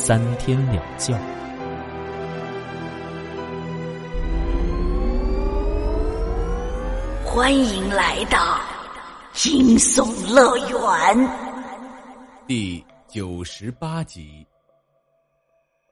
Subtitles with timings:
[0.00, 1.12] 三天两觉，
[7.26, 8.60] 欢迎来到
[9.32, 11.30] 惊悚乐园
[12.46, 14.46] 第九十八集。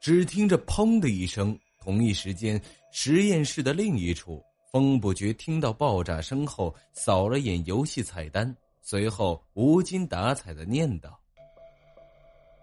[0.01, 2.59] 只听着“砰”的一声，同一时间，
[2.93, 11.19] 实验室的另一处，风不觉听到爆炸声后，扫了眼游戏菜单，随后无精打采的念道：“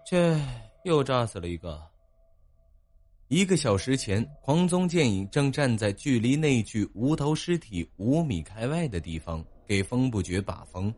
[0.08, 0.40] 这。”
[0.84, 1.82] 又炸死了一个。
[3.28, 10.94] 一个小时前，黄宗剑影正站在距离那具无头尸体五米开外的地方，给风不绝把风。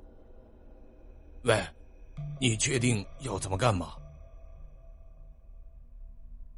[1.45, 1.65] 喂，
[2.41, 3.95] 你确定要这么干吗？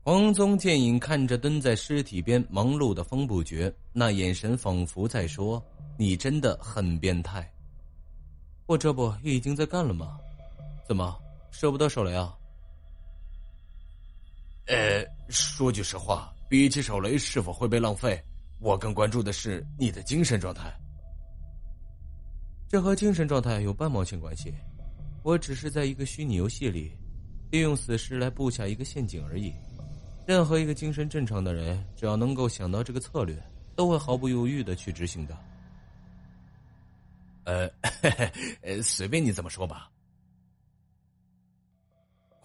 [0.03, 5.63] 黄宗剑影看着蹲在尸体边忙碌的风不绝，那眼神仿佛在说
[5.99, 7.47] ：“你真的很变态。”
[8.65, 10.19] 我这不已经在干了吗？
[10.87, 11.15] 怎么
[11.51, 12.35] 舍不得手雷啊？
[14.69, 18.23] 呃，说句实话，比起手雷是否会被浪费，
[18.61, 20.71] 我更关注的是你的精神状态。
[22.69, 24.55] 这和精神状态有半毛钱关系？
[25.23, 26.93] 我只是在一个虚拟游戏里，
[27.51, 29.53] 利用死尸来布下一个陷阱而已。
[30.27, 33.35] 任何一个精神正常的人，只要能够想到这个策略，
[33.75, 35.39] 都会毫不犹豫的去执行的。
[38.61, 39.91] 呃，随便你怎么说吧。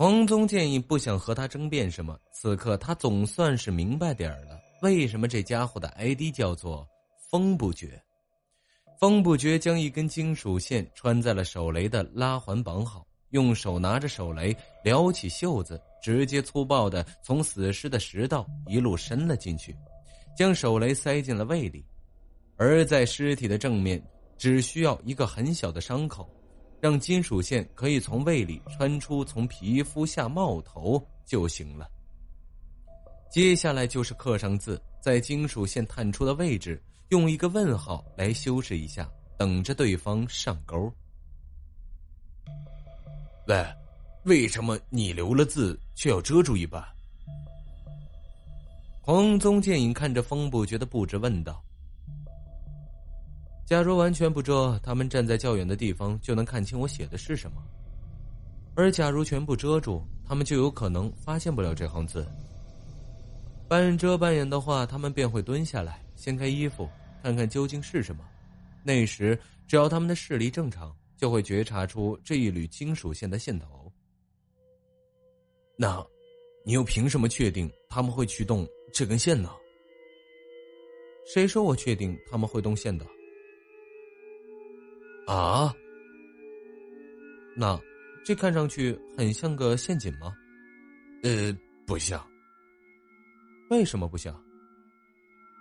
[0.03, 6.85] 黄宗建议不想和他争辩什么，此刻他总算是明白点儿了，为什么这家伙的 ID 叫做
[7.31, 7.97] “风不绝”。
[8.99, 19.73] 风不绝将一根金属线穿在了手雷的拉环绑好，用手拿着手雷，撩起袖子，直接粗暴的从死尸的食道一路伸了进去，
[20.37, 21.81] 将手雷塞进了胃里，
[22.57, 24.05] 而在尸体的正面，
[24.37, 26.29] 只需要一个很小的伤口。
[26.83, 31.89] 让金属线可以从胃里穿出，从皮肤下冒头就行了。
[33.31, 40.91] 接下来就是刻上字，在金属线探出的位置用一个问号来修饰一下，等着对方上钩。
[43.47, 43.65] 喂，
[44.23, 46.85] 为什么你留了字却要遮住一半？
[48.99, 51.63] 黄宗剑影看着风不觉的布置问道。
[53.65, 57.57] 假如完全不遮，他们站在较远的地方就能看清我写的是什么；
[58.75, 62.27] 而假如全部遮住，他们就有可能发现不了这行字。
[63.69, 66.87] 半遮半掩的话，他们便会蹲下来，掀开衣服，
[67.23, 68.23] 看看究竟是什么。
[68.83, 73.91] 那时，只要他们的视力正常，就会觉察出这一缕金属线的线头。
[75.77, 76.05] 那，
[76.65, 79.49] 你又凭什么确定他们会去动这根线呢？
[81.25, 83.07] 谁说我确定他们会动线的？
[85.25, 85.73] 啊，
[87.55, 87.79] 那
[88.25, 90.33] 这看上去很像个陷阱吗？
[91.23, 92.21] 呃，不像。
[93.69, 94.37] 为什么不像？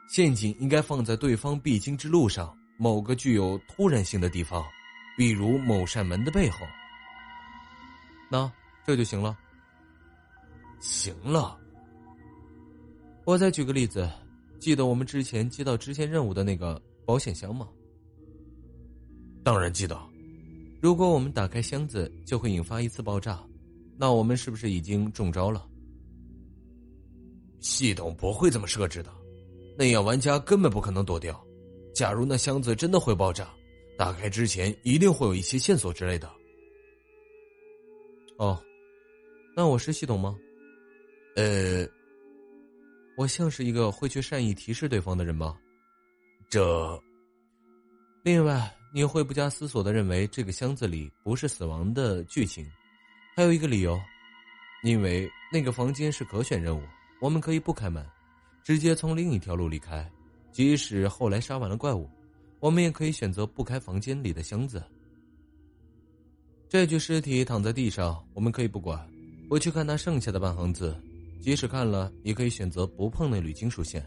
[0.08, 4.64] 陷阱应该放在对方必经之路上某个具有突然性的地方，
[5.16, 6.66] 比如某扇门的背后。
[8.28, 8.50] 那
[8.84, 9.38] 这就行了。
[10.80, 11.58] 行了。
[13.24, 14.10] 我再举个例子，
[14.58, 17.68] 记得我们之前接到支线任务的那个保险箱吗？
[19.44, 20.00] 当然记得，
[20.80, 23.44] 如果我们打开箱子就会引发一次爆炸，
[23.98, 25.68] 那我们是不是已经中招了？
[27.60, 29.12] 系统不会这么设置的，
[29.76, 31.44] 那样玩家根本不可能躲掉。
[31.94, 33.52] 假如那箱子真的会爆炸，
[33.98, 36.30] 打开之前一定会有一些线索之类的。
[38.38, 38.60] 哦，
[39.56, 40.36] 那我是系统吗？
[41.36, 41.86] 呃，
[43.16, 45.58] 我像是一个会去善意提示对方的人吗？
[46.48, 47.02] 这，
[48.22, 48.72] 另外。
[48.94, 52.70] 你会不加思索的认为这个箱子里不是死亡的剧情，
[53.34, 53.98] 还有一个理由，
[54.84, 56.82] 因为那个房间是可选任务，
[57.18, 58.06] 我们可以不开门，
[58.62, 60.06] 直接从另一条路离开。
[60.52, 62.06] 即使后来杀完了怪物，
[62.60, 64.84] 我们也可以选择不开房间里的箱子。
[66.68, 69.10] 这具尸体躺在地上，我们可以不管，
[69.48, 70.94] 不去看他剩下的半行字，
[71.40, 74.06] 即使看了，也可以选择不碰那缕金属线。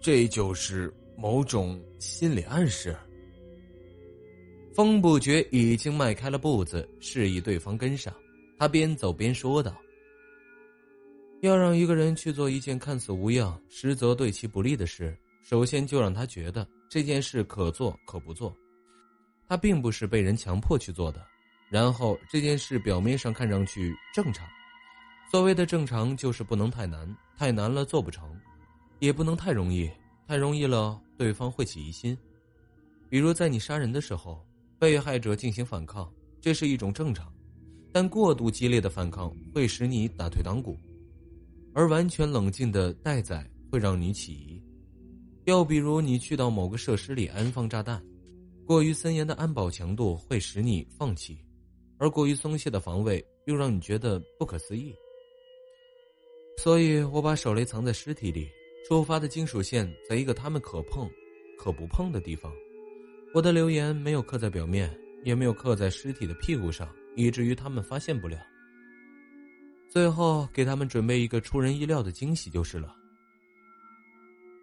[0.00, 0.92] 这就是。
[1.16, 2.96] 某种心理暗示。
[4.74, 8.12] 风不觉已经迈开了步子，示意对方跟上。
[8.58, 9.76] 他边走边说道
[11.42, 18.56] ：“要让一个人去做一件看似无恙，实则对其不利的事，首先就让他觉得这件事可做可不做，
[19.48, 21.22] 他并不是被人强迫去做的。
[21.68, 24.46] 然后这件事表面上看上去正常，
[25.30, 28.38] 所谓的正常就是不能太难，太难了做不成，
[29.00, 29.90] 也不能太容易，
[30.32, 32.16] 太容易了对方会起疑心。
[33.10, 34.42] 比如在你杀人的时候，
[34.78, 37.30] 被害者进行反抗，这是一种正常，
[37.92, 40.74] 但过度激烈的反抗会使你打退堂鼓。
[41.74, 44.62] 而完全冷静的待宰会让你起疑，
[45.44, 48.02] 又比如你去到某个设施里安放炸弹，
[48.64, 51.36] 过于森严的安保强度会使你放弃，
[51.98, 54.94] 而过于松懈的防卫又让你觉得不可思议。
[56.56, 58.48] 所以我把手雷藏在尸体里，
[58.86, 61.08] 触发的金属线在一个他们可碰、
[61.58, 62.52] 可不碰的地方。
[63.32, 64.94] 我的留言没有刻在表面，
[65.24, 68.38] 也没有刻在尸体的屁股上，以至于他们发现不了。
[69.88, 72.94] 最后给他们准备一个出人意料的惊喜就是了。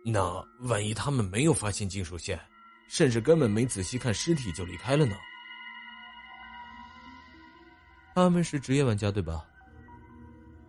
[0.04, 2.40] 那万一他们没有发现金属线，
[2.88, 5.16] 甚至根本没仔细看尸体就离开了呢？
[8.16, 9.46] 他们是职业玩家对吧？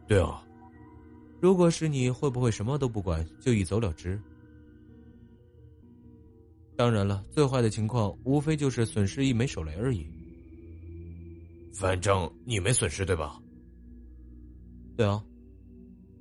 [0.07, 0.43] 对啊。
[1.41, 4.21] 如果是你会不会什么都不管就一走了之？
[6.77, 10.07] 当然了，最坏的情况无非就是损失一枚手雷而已。
[11.73, 13.41] 反正你没损失对吧？
[14.97, 15.23] 对啊，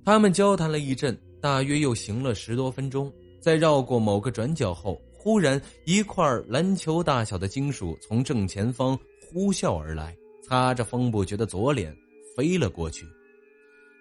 [0.06, 3.12] 他们交谈了一阵，大约又行了十多分钟。
[3.42, 11.96] 在绕过某个转角后，忽然一块篮球大小的金属从正前方呼啸而来，擦着风不绝的左脸
[12.36, 13.06] 飞了过去。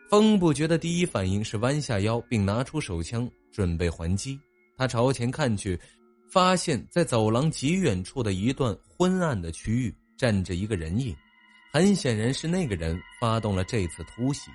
[0.08, 4.40] 风不觉的第一反应是弯下腰，并拿出手枪准备还击。
[4.74, 5.78] 他朝前看去，
[6.30, 11.14] 发现在走廊极远处的一段昏暗的区域站着一个人影，
[11.70, 14.50] 很显然是那个人发动了这次突袭。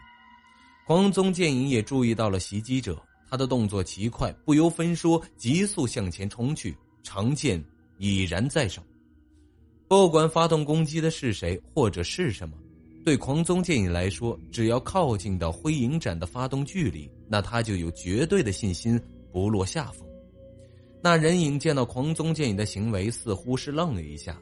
[0.85, 7.63] 黄宗剑影也注意到了袭击者，他的动作极快，不由分说，急速向前冲去，长剑
[7.99, 8.81] 已然在手。
[9.87, 12.57] 不管发动攻击的是谁或者是什么，
[13.03, 18.99] 对狂宗剑影来说，只要靠近到灰影斩的发动距离，那他就有绝对的信心
[19.31, 20.07] 不落下风。
[21.01, 24.39] 那人影见到狂宗剑影的行为，似乎是愣了一下，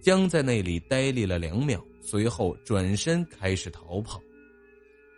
[0.00, 4.18] 僵在那里呆立了两秒，随后转身开始逃跑。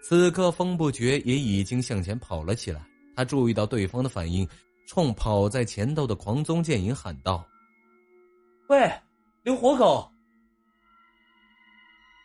[0.03, 2.85] 此刻，风不绝也已经向前跑了起来。
[3.15, 4.49] 他注意到对方的反应，
[4.89, 7.47] 冲跑在前头的狂宗剑影喊道
[8.69, 8.91] ：“喂，
[9.45, 10.11] 留活口！”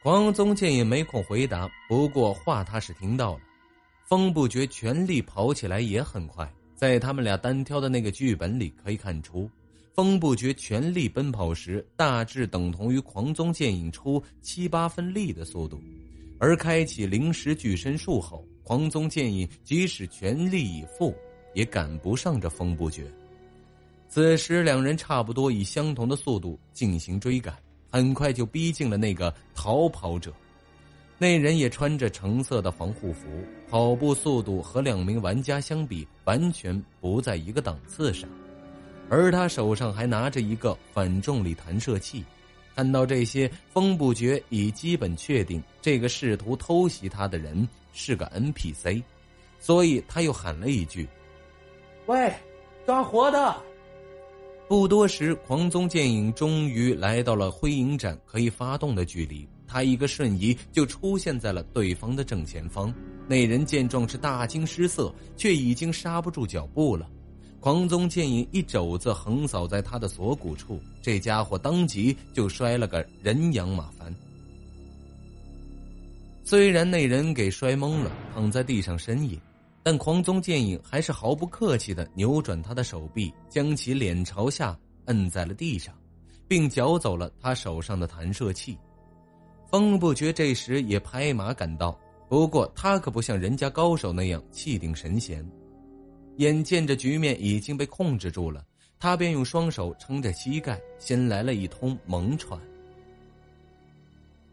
[0.05, 3.39] 狂宗剑影没空回答，不过话他是听到了。
[4.03, 9.49] 风不绝全力跑起来也很快，在他们俩单挑的那个剧本里可以看出，
[9.95, 15.81] 风不绝全力奔跑时，大致等同于狂宗剑影出七八分力的速度。
[16.37, 21.15] 而开启灵石巨身术后，黄宗剑影即使全力以赴，
[21.55, 23.11] 也赶不上这风不绝。
[24.07, 27.57] 此时，两人差不多以相同的速度进行追赶，
[27.95, 30.29] 很快就逼近了那个逃跑者。
[31.17, 33.21] 那人也穿着橙色的防护服，
[33.69, 38.29] 跑步速度和两名玩家相比，完全不在一个档次上。
[39.09, 42.21] 而他手上还拿着一个反重力弹射器。
[42.75, 49.01] 看到这些，风不觉已基本确定这个试图偷袭他的人是个 NPC，
[49.57, 51.07] 所以他又喊了一句
[52.07, 52.29] ：“喂，
[52.85, 53.55] 抓活的！”
[54.67, 62.91] 不多时，狂宗剑影终于来到了灰影斩可以发动的距离，他一个瞬移就出现在了对方的正前方。
[63.27, 67.07] 那人见状是大惊失色，却已经刹不住脚步了。
[67.59, 74.13] 狂宗剑影一肘子横扫在他的锁骨处，这家伙当即就摔了个人仰马翻。
[76.43, 79.39] 虽然那人给摔懵了，躺在地上呻吟，
[79.85, 84.75] 但狂宗剑影还是毫不客气的扭转他的手臂，将其脸朝下
[85.05, 85.93] 摁在了地上，
[86.47, 88.75] 并缴走了他手上的弹射器。
[89.67, 91.95] 风不觉这时也拍马赶到，
[92.27, 95.47] 不过他可不像人家高手那样气定神闲。
[96.37, 98.65] 眼见着局面已经被控制住了，
[98.97, 102.59] 他便用双手撑着膝盖，先来了一通猛喘。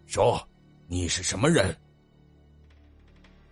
[0.04, 0.46] 说
[0.88, 1.74] ：“你是什么人？”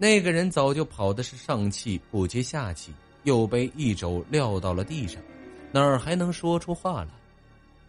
[0.02, 2.90] 那个人早就跑的是上气不接下气，
[3.24, 5.20] 又被一肘撂到了地上，
[5.70, 7.08] 哪儿还能说出话来？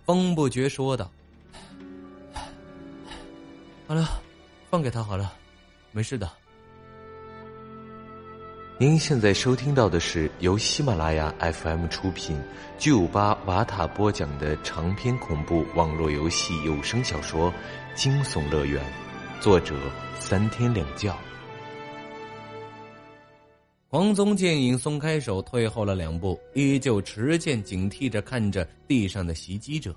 [0.06, 1.10] 风不觉说道
[3.88, 4.22] ：“好了，
[4.70, 5.32] 放给他好了，
[5.94, 6.30] 没事的。”
[8.78, 12.38] 您现在收听到的是由喜马拉雅 FM 出品、
[12.78, 17.50] 巨五八瓦塔播讲的长篇恐怖网络游戏有声小说
[17.96, 18.84] 《惊悚乐园》，
[19.42, 19.78] 作者
[20.20, 21.16] 三天两觉。
[23.94, 29.94] 黄宗剑影松开手，退后了两步，依旧持剑警惕着看着地上的袭击者。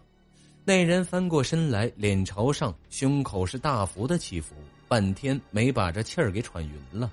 [0.65, 4.57] 那人翻过身来，脸朝上，胸口是大幅的起伏，
[4.89, 7.09] 半天没把这气儿给喘匀了。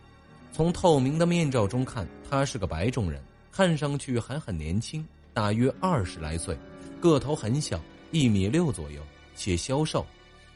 [0.52, 3.22] 从透明的面罩中看，他是个白种人，
[3.52, 6.58] 看上去还很年轻，大约二十来岁，
[7.00, 9.00] 个头很小，一米六左右，
[9.36, 10.04] 且消瘦，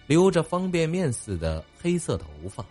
[0.07, 2.65] 留着方便面似的黑色头发。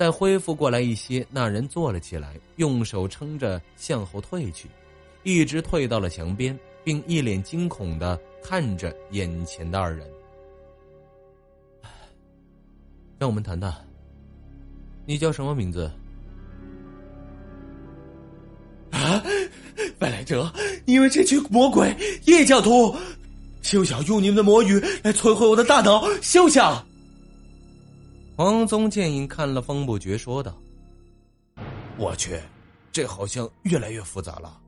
[0.00, 4.66] 待恢复过来一些，那人坐了起来，用手撑着向后退去，
[5.24, 6.58] 一直退到了墙边。
[6.82, 10.10] 并一脸惊恐的看着眼前的二人，
[13.20, 13.70] 让我们谈谈。
[15.04, 15.92] 你叫什么名字？
[18.92, 19.22] 啊，
[19.98, 20.50] 外来者！
[20.86, 22.96] 你们这群魔鬼异教徒，
[23.60, 26.02] 休想用你们的魔语来摧毁我的大脑！
[26.22, 26.82] 休想！
[28.40, 30.58] 黄宗剑影看了风不绝，说道
[32.00, 32.40] ：“我去，
[32.90, 34.58] 这好像越来越复杂了。”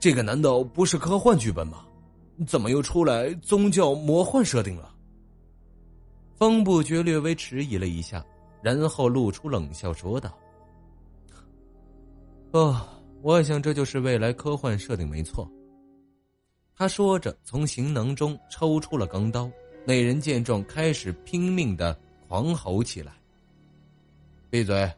[0.00, 1.86] 这个难道不是科幻剧本吗？
[2.44, 4.92] 怎么又出来宗教魔幻设定了？
[6.34, 8.26] 风不觉略微迟疑了一下，
[8.60, 10.36] 然后露出冷笑说道
[12.50, 12.84] ：“哦，
[13.22, 15.48] 我想这就是未来科幻设定没错。”
[16.74, 19.48] 他说着，从行囊中抽出了钢刀。
[19.86, 21.96] 那人见状，开始拼命的
[22.28, 23.12] 狂吼起来
[24.50, 24.90] ：“闭嘴！”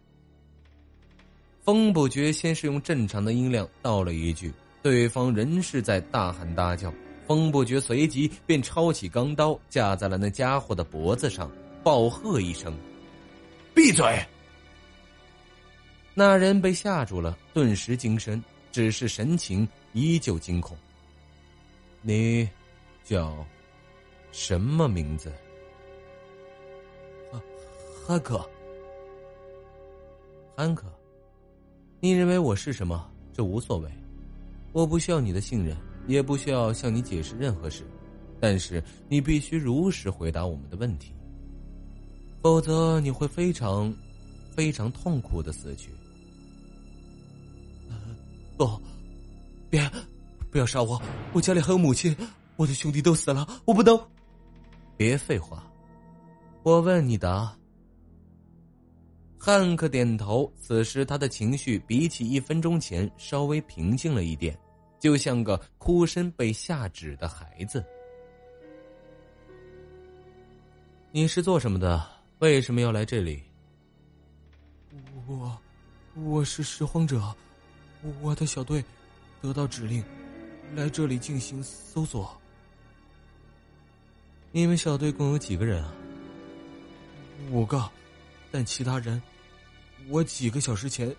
[1.64, 4.52] 风不觉先是用正常的音量道了一句。
[4.82, 6.94] 对方仍是在大喊大叫，
[7.26, 11.50] 风不觉随即便抄起钢刀架在了那家伙的脖子上，
[11.82, 12.72] 暴喝一声
[13.74, 14.24] ：“闭嘴！”
[16.14, 18.40] 那人被吓住了，顿时精神，
[18.70, 20.76] 只是神情依旧惊恐。
[22.00, 22.48] 你
[23.02, 23.44] 叫
[24.30, 25.32] 什么名字？
[28.06, 28.48] 汉克。
[30.56, 30.86] 汉克，
[31.98, 33.10] 你认为我是什么？
[33.32, 33.90] 这无所谓。
[34.72, 37.84] 我不需要你的信任，也不需要向你解释任何事，
[38.38, 41.12] 但是你必须如实回答我们的问题，
[42.40, 43.92] 否则你会非常、
[44.54, 45.90] 非常痛苦的死去。
[48.56, 48.80] 不，
[49.68, 49.82] 别，
[50.48, 51.02] 不要杀我！
[51.32, 52.16] 我家里还有母亲，
[52.54, 54.00] 我的兄弟都死了，我不能。
[54.96, 55.68] 别废话，
[56.62, 57.52] 我问你答。
[59.46, 64.58] 汉克点头，此时他的情绪比起一分钟前稍微平静了一点。
[64.98, 67.84] 就像个哭声被下止的孩子。
[71.12, 72.04] 你是做什么的？
[72.40, 73.40] 为什么要来这里？
[75.28, 75.56] 我，
[76.24, 77.32] 我是拾荒者，
[78.20, 78.84] 我的小队
[79.40, 80.02] 得到指令，
[80.74, 82.36] 来这里进行搜索。
[84.50, 85.94] 你们小队共有几个人啊？
[87.52, 87.88] 五个，
[88.50, 89.22] 但其他人，
[90.08, 91.14] 我几个小时前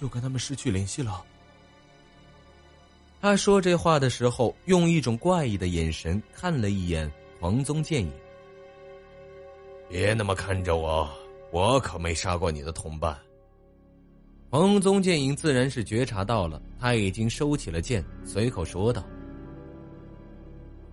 [0.00, 1.24] 就跟他们失去联系了。
[3.20, 8.12] 他说这话的时候，用一种怪异的眼神看了一眼黄宗剑影。
[9.88, 11.08] 别那么看着我，
[11.50, 13.16] 我可没杀过你的同伴。
[14.50, 19.02] 黄宗剑影自然是觉察到了，他已经收起了剑，随口说道：“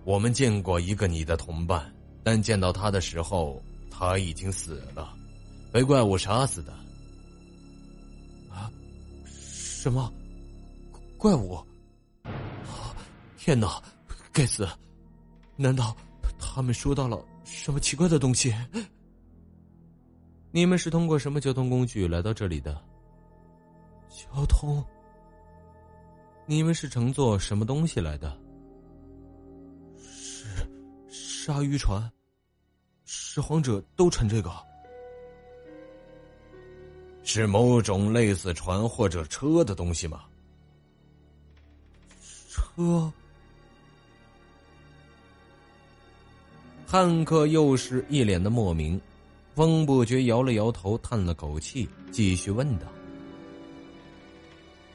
[0.04, 5.14] 我们见过一个你的同伴，但见到他的时候，他已经死了，
[5.70, 6.72] 被怪物杀死的。”
[9.84, 10.10] 什么？
[11.18, 11.62] 怪物？
[13.36, 13.82] 天哪！
[14.32, 14.66] 该死！
[15.56, 15.94] 难道
[16.38, 18.50] 他们说到了什么奇怪的东西？
[20.52, 22.82] 你们是通过什么交通工具来到这里的？
[24.08, 24.82] 交通？
[26.46, 28.34] 你们是乘坐什么东西来的？
[29.98, 30.66] 是
[31.10, 32.10] 鲨鱼船。
[33.04, 34.50] 拾荒者都乘这个。
[37.24, 40.24] 是某种类似船或者车的东西吗？
[42.50, 43.12] 车？
[46.86, 49.00] 汉克又是一脸的莫名，
[49.54, 52.86] 风不觉摇了摇头，叹了口气，继续问道：“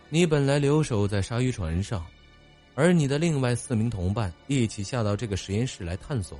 [0.07, 2.05] 你本来留守在鲨鱼船上，
[2.75, 6.39] 而你的另外四名同伴一起下到这个实验室来探索。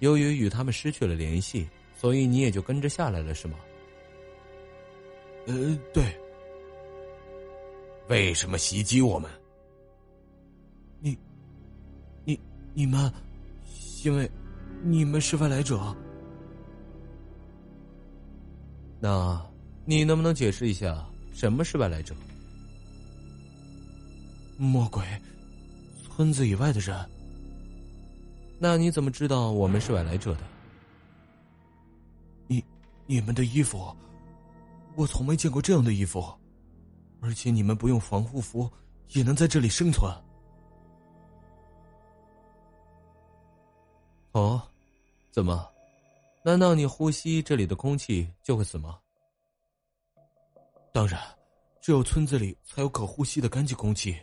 [0.00, 3.56] 由于与他们失去了联系，所以你也就跟着下来了，是吗
[5.48, 6.16] ？”“呃，对。
[8.08, 9.28] ”“为什么袭击我们
[11.02, 11.18] ？”“你、
[12.24, 12.38] 你、
[12.72, 13.12] 你们，
[14.04, 14.30] 因为……”
[14.84, 15.92] 你们是外来者，
[19.00, 19.44] 那
[19.84, 22.14] 你能不能解释一下什么是外来者？
[24.56, 25.04] 魔鬼，
[26.04, 26.96] 村子以外的人。
[28.60, 30.40] 那你怎么知道我们是外来者的？
[32.46, 32.64] 你、
[33.04, 33.92] 你们的衣服，
[34.98, 36.28] 我从没见过这样的衣服。
[37.20, 38.68] 而且你们不用防护服
[39.08, 40.12] 也能在这里生存。
[44.32, 44.60] 哦，
[45.30, 45.68] 怎么？
[46.44, 48.98] 难道你呼吸这里的空气就会死吗？
[50.92, 51.20] 当然，
[51.80, 54.16] 只有村子里才有可呼吸的干净空气，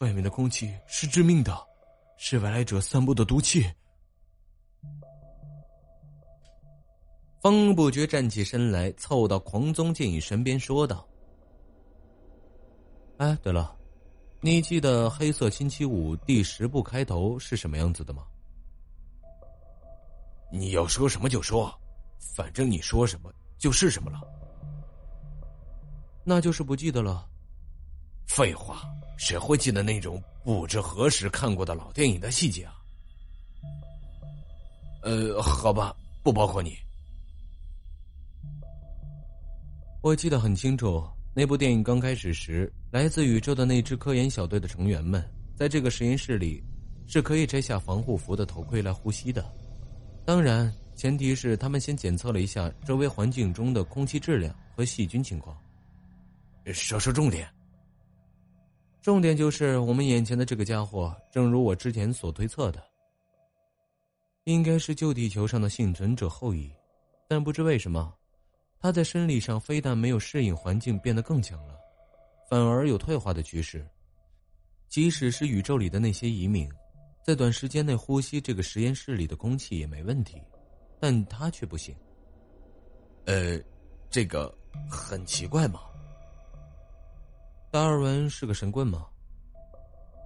[0.00, 1.66] 外面的空气是致命的，
[2.18, 3.70] 是外来者散布的毒气。
[7.44, 11.06] 风不觉站起身来，凑到狂宗剑影身边说道
[13.20, 13.76] ：“哎，对了，
[14.40, 18.24] 你记得《黑色星期五》第十部开头是什么样子的吗？”
[20.50, 21.70] 你要说什么就说，
[22.34, 24.22] 反正你说什么就是什么了。
[26.24, 27.28] 那就是不记得了。
[28.26, 32.72] 废话，谁会记得那种不知何时看过的老电影的细节啊？
[35.02, 36.74] 呃，好吧，不包括你。
[40.04, 41.02] 我记得很清楚，
[41.34, 45.24] 那部电影刚开始时，来自宇宙的那支科研小队的成员们，
[45.56, 46.62] 在这个实验室里，
[47.06, 49.42] 是可以摘下防护服的头盔来呼吸的。
[50.26, 55.58] 当然，前提是他们先检测了一下周围环境中的空气质量和细菌情况。
[56.66, 57.48] 说说重点。
[59.00, 62.82] 重点就是我们眼前的这个家伙，正如我之前所推测的，
[64.44, 66.70] 应该是旧地球上的幸存者后裔，
[67.26, 68.12] 但不知为什么，
[68.84, 71.74] 他在生理上非但没有适应环境变得更强了，
[72.50, 73.82] 反而有退化的趋势。
[74.90, 76.70] 即使是宇宙里的那些移民。
[77.22, 80.36] 在短时间内呼吸这个实验室里的空气也没问题，
[81.00, 81.96] 但他却不行。
[83.24, 83.58] 呃，
[84.10, 84.54] 这个
[84.86, 85.80] 很奇怪吗？
[87.70, 89.06] 达尔文是个神棍吗？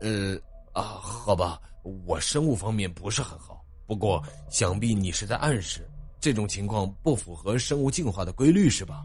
[0.00, 0.36] 呃，
[0.72, 5.88] 啊，好吧，我生物方面不是很好，不过想必你是在暗示
[6.20, 9.04] 这种情况不符合生物进化的规律，是吧？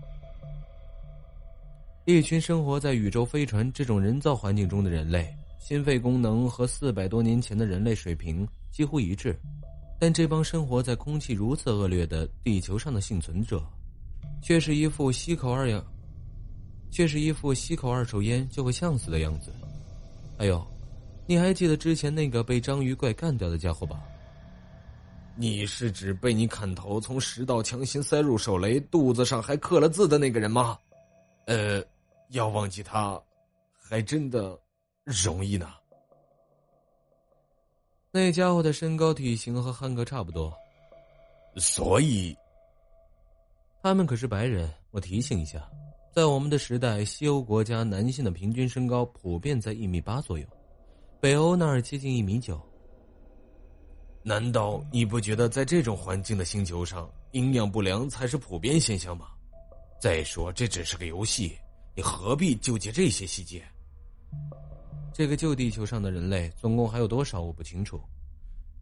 [2.05, 5.33] 一群生活在宇宙飞船这种人造环境中的人类。
[5.59, 9.33] 心肺功能和四百多年前的人类水平几乎一致，
[9.97, 13.63] 但这帮生活在空气如此恶劣的地球上的幸存者，
[14.41, 15.81] 却是一副吸口二氧，
[16.91, 19.53] 却是一副吸口二手烟就会呛死的样子。
[20.37, 20.61] 还有，
[21.25, 24.03] 你还记得之前那个被章鱼怪干掉的家伙吧？
[25.35, 30.77] 你是指被你砍头，从食道强行塞入手雷，肚子上还刻了字的那个人吗？
[31.45, 31.83] 呃，
[32.29, 33.21] 要忘记他，
[33.77, 34.59] 还真的。
[35.05, 35.67] 容易呢。
[38.09, 40.53] 那家伙的身高体型和汉克差不多，
[41.57, 42.33] 所以
[43.81, 44.73] 他们可是白人。
[44.91, 45.69] 我提醒一下，
[46.13, 50.47] 在我们的时代，西欧国家男性的平均身高普遍在一米八左右，
[51.19, 52.57] 北欧那儿接近一米九。
[54.25, 59.27] 难道你不觉得在这种环境的星球上，营养不良才是普遍现象吗？
[59.99, 61.57] 再说，这只是个游戏，
[61.93, 63.61] 你何必纠结这些细节？
[65.13, 67.41] 这个旧地球上的人类总共还有多少？
[67.41, 68.01] 我不清楚，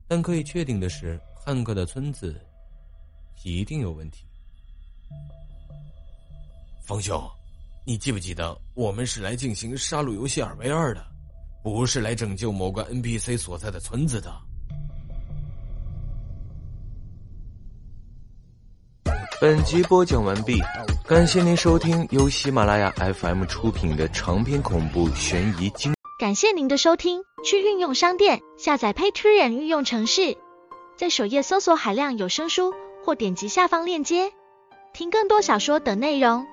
[0.08, 2.40] 但可以确定的是，汉克的村子
[3.44, 4.26] 一定有问题。
[6.84, 7.20] 方兄，
[7.84, 11.04] 你记不记得我们是来进行杀戮游戏二 v 二的，
[11.64, 14.32] 不是来拯救某个 NPC 所在的村子的？
[19.42, 20.62] 本集播讲完毕，
[21.08, 25.96] 感谢您收听由喜马拉雅 FM 出品的长篇恐怖悬疑惊。
[26.20, 30.38] 感谢您的收听，去运用商店下载 Patreon 运用城市，
[30.96, 32.72] 在首页搜索海量有声书，
[33.04, 34.32] 或点击下方链接
[34.94, 36.46] 听更多小说等内容。